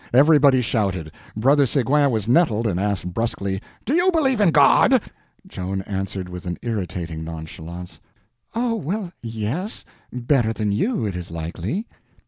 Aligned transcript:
Everybody 0.15 0.63
shouted. 0.63 1.11
Brother 1.37 1.67
Seguin 1.67 2.09
was 2.09 2.27
nettled, 2.27 2.65
and 2.65 2.79
asked 2.79 3.13
brusquely: 3.13 3.61
"Do 3.85 3.93
you 3.93 4.09
believe 4.11 4.41
in 4.41 4.49
God?" 4.49 4.99
Joan 5.45 5.83
answered 5.83 6.27
with 6.27 6.47
an 6.47 6.57
irritating 6.63 7.23
nonchalance: 7.23 7.99
"Oh, 8.55 8.73
well, 8.73 9.11
yes—better 9.21 10.53
than 10.53 10.71
you, 10.71 11.05
it 11.05 11.15
is 11.15 11.29
likely." 11.29 11.85